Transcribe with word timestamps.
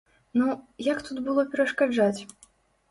Ну, 0.39 0.47
як 0.87 1.03
тут 1.11 1.21
было 1.29 1.47
перашкаджаць?! 1.53 2.21